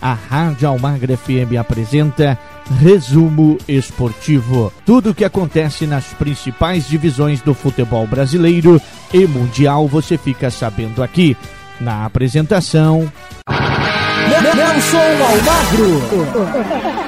A 0.00 0.14
Rádio 0.14 0.68
Almagra 0.68 1.16
FM 1.16 1.56
apresenta 1.58 2.38
Resumo 2.80 3.58
Esportivo. 3.68 4.72
Tudo 4.86 5.10
o 5.10 5.14
que 5.14 5.24
acontece 5.24 5.86
nas 5.86 6.06
principais 6.14 6.88
divisões 6.88 7.42
do 7.42 7.52
futebol 7.52 8.06
brasileiro 8.06 8.80
e 9.12 9.26
mundial 9.26 9.86
você 9.86 10.16
fica 10.16 10.50
sabendo 10.50 11.02
aqui. 11.02 11.36
Na 11.78 12.04
apresentação. 12.06 13.12
Nelson 14.28 14.98
Almagro. 15.22 16.99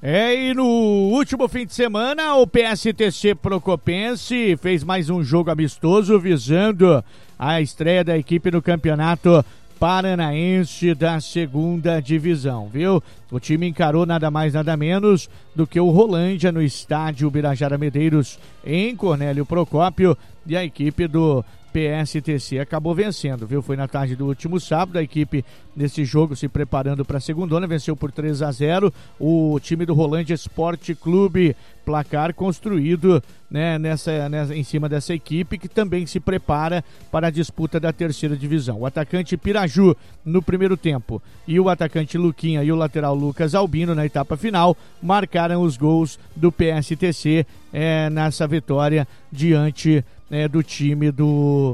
É, 0.00 0.32
e 0.32 0.54
no 0.54 0.64
último 0.64 1.48
fim 1.48 1.66
de 1.66 1.74
semana, 1.74 2.36
o 2.36 2.46
PSTC 2.46 3.34
Procopense 3.34 4.56
fez 4.56 4.84
mais 4.84 5.10
um 5.10 5.24
jogo 5.24 5.50
amistoso 5.50 6.20
visando 6.20 7.04
a 7.36 7.60
estreia 7.60 8.04
da 8.04 8.16
equipe 8.16 8.48
no 8.48 8.62
campeonato 8.62 9.44
paranaense 9.80 10.94
da 10.94 11.20
segunda 11.20 11.98
divisão, 11.98 12.68
viu? 12.72 13.02
O 13.28 13.40
time 13.40 13.66
encarou 13.66 14.06
nada 14.06 14.30
mais 14.30 14.54
nada 14.54 14.76
menos 14.76 15.28
do 15.52 15.66
que 15.66 15.80
o 15.80 15.90
Rolândia 15.90 16.52
no 16.52 16.62
estádio 16.62 17.28
Birajara 17.28 17.76
Medeiros 17.76 18.38
em 18.64 18.94
Cornélio 18.94 19.44
Procópio 19.44 20.16
e 20.46 20.56
a 20.56 20.64
equipe 20.64 21.08
do 21.08 21.44
PSTC 21.78 22.58
acabou 22.58 22.92
vencendo, 22.92 23.46
viu? 23.46 23.62
Foi 23.62 23.76
na 23.76 23.86
tarde 23.86 24.16
do 24.16 24.26
último 24.26 24.58
sábado, 24.58 24.98
a 24.98 25.02
equipe 25.02 25.44
nesse 25.76 26.04
jogo 26.04 26.34
se 26.34 26.48
preparando 26.48 27.04
para 27.04 27.18
a 27.18 27.20
segunda, 27.20 27.64
venceu 27.68 27.94
por 27.94 28.10
3 28.10 28.42
a 28.42 28.50
0 28.50 28.92
o 29.18 29.60
time 29.60 29.86
do 29.86 29.94
Rolândia 29.94 30.34
Esporte 30.34 30.92
Clube, 30.92 31.54
placar 31.84 32.34
construído 32.34 33.22
né, 33.48 33.78
nessa, 33.78 34.28
nessa, 34.28 34.54
em 34.56 34.64
cima 34.64 34.88
dessa 34.88 35.14
equipe 35.14 35.56
que 35.56 35.68
também 35.68 36.04
se 36.04 36.18
prepara 36.18 36.84
para 37.12 37.28
a 37.28 37.30
disputa 37.30 37.78
da 37.78 37.92
terceira 37.92 38.36
divisão. 38.36 38.80
O 38.80 38.86
atacante 38.86 39.36
Piraju 39.36 39.96
no 40.24 40.42
primeiro 40.42 40.76
tempo 40.76 41.22
e 41.46 41.60
o 41.60 41.68
atacante 41.68 42.18
Luquinha 42.18 42.64
e 42.64 42.72
o 42.72 42.76
lateral 42.76 43.14
Lucas 43.14 43.54
Albino 43.54 43.94
na 43.94 44.04
etapa 44.04 44.36
final 44.36 44.76
marcaram 45.00 45.62
os 45.62 45.76
gols 45.76 46.18
do 46.34 46.50
PSTC 46.50 47.46
é, 47.72 48.10
nessa 48.10 48.48
vitória 48.48 49.06
diante 49.30 50.04
é, 50.30 50.46
do 50.48 50.62
time 50.62 51.10
do, 51.10 51.67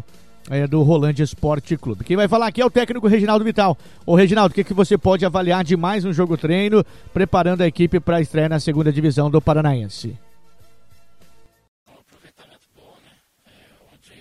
é, 0.51 0.67
do 0.67 0.83
Rolândia 0.83 1.23
Esporte 1.25 1.77
Clube. 1.77 2.05
Quem 2.05 2.17
vai 2.17 2.29
falar 2.29 2.47
aqui 2.49 2.61
é 2.61 2.67
o 2.67 2.71
técnico 2.71 3.07
Reginaldo 3.07 3.45
Vital. 3.45 3.77
Ô 4.07 4.15
Reginaldo, 4.15 4.53
o 4.53 4.55
que, 4.55 4.65
que 4.65 4.75
você 4.75 4.97
pode 4.99 5.25
avaliar 5.25 5.65
de 5.65 5.77
mais 5.77 6.05
um 6.05 6.13
jogo 6.13 6.37
treino, 6.37 6.85
preparando 7.13 7.63
a 7.63 7.67
equipe 7.67 8.01
para 8.01 8.17
a 8.17 8.21
estreia 8.21 8.49
na 8.49 8.61
segunda 8.61 8.93
divisão 8.93 9.31
do 9.31 9.41
Paranaense? 9.41 10.19
Um 11.89 12.01
aproveitamento 12.01 12.69
bom, 12.77 12.95
onde 13.93 14.13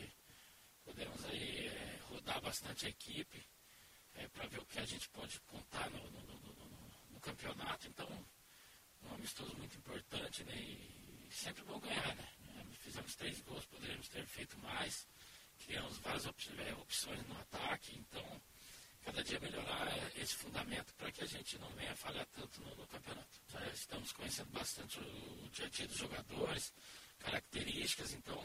é, 1.32 1.98
rodar 2.12 2.42
bastante 2.42 2.86
a 2.86 2.90
equipe 2.90 3.38
é, 4.18 4.28
para 4.28 4.48
ver 4.48 4.60
o 4.60 4.66
que 4.66 4.80
a 4.80 4.86
gente 4.86 5.10
pode 5.10 5.40
contar 5.52 5.90
no, 5.90 6.00
no, 6.00 6.24
no, 6.28 7.14
no 7.14 7.20
campeonato. 7.22 7.88
Então, 7.90 8.08
um 9.10 9.16
amistoso 9.16 9.52
muito 9.58 9.78
importante, 9.78 10.44
né? 10.46 10.54
E 10.56 11.28
sempre 11.30 11.64
bom 11.68 11.80
ganhar, 11.80 12.16
né? 12.16 12.24
fizemos 12.80 13.16
três 13.16 13.42
gols, 13.42 13.66
poderíamos 13.66 14.08
ter 14.08 14.26
feito 14.26 14.56
mais. 14.62 15.06
Criamos 15.66 15.98
várias 16.00 16.26
é, 16.26 16.74
opções 16.74 17.28
no 17.28 17.40
ataque, 17.40 17.98
então 17.98 18.42
cada 19.06 19.24
dia 19.24 19.40
melhorar 19.40 19.92
esse 20.16 20.36
fundamento 20.36 20.94
para 20.96 21.12
que 21.12 21.24
a 21.24 21.28
gente 21.28 21.58
não 21.58 21.70
venha 21.72 21.96
falhar 21.96 22.26
tanto 22.28 22.62
no, 22.62 22.76
no 22.76 22.88
campeonato. 22.88 23.42
Já 23.50 23.66
estamos 23.68 24.12
conhecendo 24.14 24.50
bastante 24.52 25.00
o, 25.00 25.04
o, 25.46 25.50
dia 25.52 25.66
a 25.66 25.70
dia 25.70 25.88
dos 25.88 25.98
jogadores, 25.98 26.74
características, 27.20 28.14
então 28.14 28.42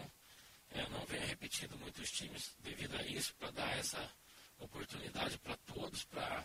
eu 0.72 0.88
não 0.90 1.04
venho 1.06 1.26
repetindo 1.26 1.76
muitos 1.78 2.10
times 2.10 2.54
devido 2.60 2.96
a 2.96 3.02
isso, 3.02 3.34
para 3.36 3.50
dar 3.50 3.78
essa 3.78 4.12
oportunidade 4.58 5.38
para 5.38 5.56
todos, 5.58 6.04
para 6.04 6.44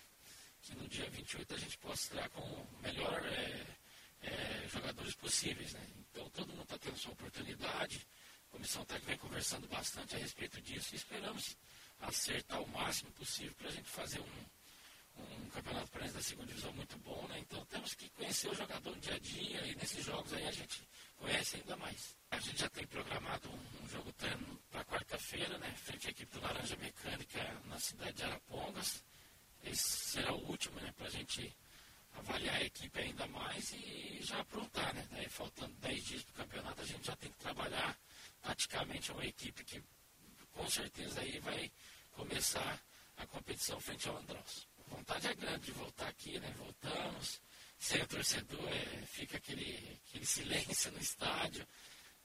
que 0.61 0.75
no 0.75 0.87
dia 0.87 1.09
28 1.09 1.53
a 1.53 1.57
gente 1.57 1.77
possa 1.77 2.13
estar 2.13 2.29
com 2.29 2.41
o 2.41 2.67
melhor 2.81 3.21
é, 3.25 3.65
é, 4.21 4.67
jogadores 4.69 5.13
possíveis. 5.15 5.73
Né? 5.73 5.87
Então 5.97 6.29
todo 6.29 6.49
mundo 6.49 6.63
está 6.63 6.77
tendo 6.77 6.97
sua 6.97 7.11
oportunidade. 7.11 8.07
A 8.53 8.55
comissão 8.55 8.85
técnica 8.85 9.07
vem 9.07 9.17
conversando 9.17 9.67
bastante 9.67 10.15
a 10.15 10.19
respeito 10.19 10.61
disso 10.61 10.93
e 10.93 10.95
esperamos 10.95 11.57
acertar 12.01 12.61
o 12.61 12.67
máximo 12.67 13.11
possível 13.13 13.51
para 13.55 13.67
a 13.67 13.71
gente 13.71 13.89
fazer 13.89 14.19
um, 14.19 15.23
um 15.23 15.49
campeonato 15.49 15.89
paranaense 15.89 16.15
da 16.15 16.21
segunda 16.21 16.47
divisão 16.49 16.71
muito 16.73 16.95
bom, 16.99 17.27
né? 17.29 17.39
Então 17.39 17.65
temos 17.65 17.95
que 17.95 18.07
conhecer 18.11 18.51
o 18.51 18.53
jogador 18.53 18.91
no 18.91 19.01
dia 19.01 19.15
a 19.15 19.19
dia 19.19 19.65
e 19.65 19.75
nesses 19.75 20.05
jogos 20.05 20.31
aí 20.33 20.47
a 20.47 20.51
gente 20.51 20.87
conhece 21.17 21.55
ainda 21.55 21.75
mais. 21.77 22.15
A 22.29 22.39
gente 22.39 22.59
já 22.59 22.69
tem 22.69 22.85
programado 22.85 23.49
um, 23.49 23.83
um 23.83 23.89
jogo 23.89 24.13
treino 24.13 24.61
para 24.69 24.85
quarta-feira, 24.85 25.57
né? 25.57 25.73
Frente 25.75 26.07
à 26.07 26.11
equipe 26.11 26.31
do 26.37 26.41
Laranja 26.45 26.75
Mecânica 26.75 27.61
na 27.65 27.79
cidade 27.79 28.13
de 28.13 28.23
Arapongas. 28.23 29.03
Esse 29.63 30.11
será 30.11 30.31
o 30.31 30.45
último, 30.47 30.79
né? 30.79 30.93
Para 30.95 31.07
a 31.07 31.09
gente 31.09 31.51
avaliar 32.13 32.57
a 32.57 32.63
equipe 32.63 32.99
ainda 32.99 33.25
mais 33.25 33.73
e 33.73 34.19
já 34.21 34.39
aprontar, 34.39 34.93
né? 34.93 35.07
Daí, 35.09 35.27
faltando 35.27 35.73
10 35.79 36.03
dias 36.03 36.21
para 36.21 36.31
o 36.33 36.35
campeonato, 36.35 36.81
a 36.83 36.85
gente 36.85 37.07
já 37.07 37.15
tem 37.15 37.31
que 37.31 37.39
trabalhar 37.39 37.97
taticamente 38.43 39.11
uma 39.11 39.25
equipe 39.25 39.63
que 39.63 39.81
com 40.51 40.69
certeza 40.69 41.19
aí 41.21 41.39
vai 41.39 41.71
começar 42.11 42.79
a 43.17 43.25
competição 43.25 43.79
frente 43.79 44.07
ao 44.07 44.17
Andrós. 44.17 44.67
A 44.85 44.95
vontade 44.95 45.27
é 45.27 45.33
grande 45.33 45.65
de 45.65 45.71
voltar 45.71 46.07
aqui, 46.07 46.39
né? 46.39 46.53
Voltamos. 46.57 47.41
Sem 47.79 48.01
o 48.01 48.07
torcedor 48.07 48.69
é, 48.69 49.05
fica 49.07 49.37
aquele, 49.37 49.99
aquele 50.07 50.25
silêncio 50.25 50.91
no 50.91 50.99
estádio. 50.99 51.67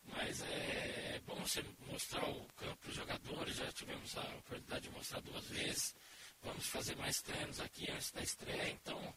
Mas 0.05 0.43
é, 0.43 1.15
é 1.17 1.21
bom 1.27 1.37
você 1.37 1.65
mostrar 1.87 2.29
o 2.29 2.47
campo 2.57 2.77
para 2.77 2.91
os 2.91 2.97
jogadores. 2.97 3.57
Já 3.57 3.73
tivemos 3.73 4.17
a 4.17 4.23
oportunidade 4.37 4.89
de 4.89 4.91
mostrar 4.91 5.21
duas 5.21 5.47
vezes. 5.47 5.95
Vamos 6.43 6.67
fazer 6.67 6.97
mais 6.97 7.21
treinos 7.23 7.61
aqui 7.61 7.91
antes 7.91 8.11
da 8.13 8.23
estreia. 8.23 8.71
Então, 8.71 9.15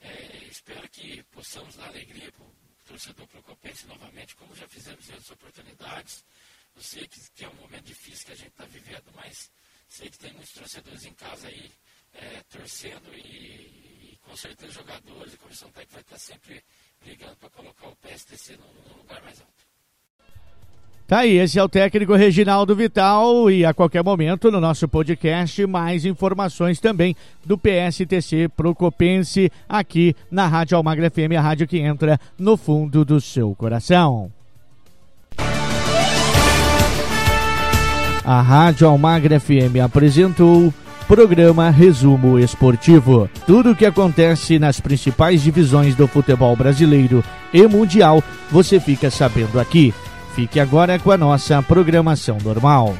é, 0.00 0.44
espero 0.50 0.88
que 0.88 1.22
possamos 1.24 1.76
dar 1.76 1.88
alegria 1.88 2.30
para 2.32 2.44
torcedor 2.88 3.26
procopense 3.26 3.86
novamente, 3.86 4.34
como 4.34 4.56
já 4.56 4.66
fizemos 4.66 5.08
em 5.08 5.12
outras 5.12 5.30
oportunidades. 5.30 6.24
Eu 6.74 6.82
sei 6.82 7.06
que, 7.06 7.20
que 7.32 7.44
é 7.44 7.48
um 7.48 7.54
momento 7.54 7.84
difícil 7.84 8.26
que 8.26 8.32
a 8.32 8.36
gente 8.36 8.48
está 8.48 8.64
vivendo, 8.64 9.12
mas 9.14 9.50
sei 9.86 10.08
que 10.08 10.18
tem 10.18 10.32
muitos 10.32 10.52
torcedores 10.52 11.04
em 11.04 11.12
casa 11.14 11.48
aí 11.48 11.70
é, 12.14 12.42
torcendo 12.44 13.14
e, 13.14 14.12
e, 14.12 14.18
com 14.22 14.36
certeza 14.36 14.72
jogadores 14.72 15.34
e 15.34 15.36
comissão 15.36 15.70
técnica 15.70 15.94
vai 15.94 16.02
estar 16.02 16.18
sempre 16.18 16.64
brigando 17.00 17.36
para 17.36 17.50
colocar 17.50 17.88
o 17.88 17.96
PSTC 17.96 18.56
no 18.56 18.96
lugar 18.98 19.22
mais 19.22 19.40
alto. 19.40 19.67
Tá 21.08 21.20
aí, 21.20 21.38
esse 21.38 21.58
é 21.58 21.62
o 21.62 21.70
técnico 21.70 22.14
Reginaldo 22.14 22.76
Vital 22.76 23.50
e 23.50 23.64
a 23.64 23.72
qualquer 23.72 24.04
momento 24.04 24.50
no 24.50 24.60
nosso 24.60 24.86
podcast 24.86 25.66
mais 25.66 26.04
informações 26.04 26.80
também 26.80 27.16
do 27.46 27.56
PSTC 27.56 28.50
Procopense 28.54 29.50
aqui 29.66 30.14
na 30.30 30.46
Rádio 30.46 30.76
Almagra 30.76 31.10
FM, 31.10 31.32
a 31.38 31.40
rádio 31.40 31.66
que 31.66 31.78
entra 31.78 32.20
no 32.38 32.58
fundo 32.58 33.06
do 33.06 33.22
seu 33.22 33.54
coração. 33.54 34.30
A 38.22 38.42
Rádio 38.42 38.86
Almagra 38.86 39.40
FM 39.40 39.80
apresentou 39.82 40.74
programa 41.06 41.70
Resumo 41.70 42.38
Esportivo. 42.38 43.30
Tudo 43.46 43.70
o 43.70 43.74
que 43.74 43.86
acontece 43.86 44.58
nas 44.58 44.78
principais 44.78 45.42
divisões 45.42 45.94
do 45.94 46.06
futebol 46.06 46.54
brasileiro 46.54 47.24
e 47.50 47.66
mundial, 47.66 48.22
você 48.50 48.78
fica 48.78 49.10
sabendo 49.10 49.58
aqui. 49.58 49.94
Fique 50.38 50.60
agora 50.60 51.00
com 51.00 51.10
a 51.10 51.18
nossa 51.18 51.60
programação 51.60 52.38
normal. 52.44 52.96